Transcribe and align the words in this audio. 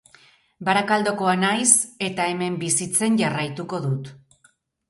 Barakaldokoa 0.69 1.35
naiz, 1.43 1.69
eta 2.07 2.27
hemen 2.31 2.57
bizitzen 2.65 3.21
jarraituko 3.23 3.83
dut. 3.89 4.15